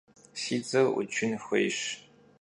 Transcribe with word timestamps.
Si 0.41 0.55
dzer 0.65 0.87
'uçın 0.99 1.31
xuêyş. 1.43 1.79